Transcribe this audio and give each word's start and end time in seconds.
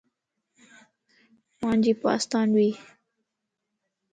مانجي 1.61 1.93
پاستان 2.01 2.47
ٻي 2.53 2.69